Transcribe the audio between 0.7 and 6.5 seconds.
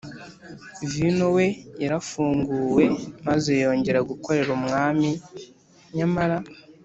Vino We Yarafunguwe Maze Yongera Gukorera Umwami Nyamara